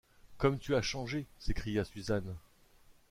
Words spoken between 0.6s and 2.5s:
as changé! s’écria Suzanne.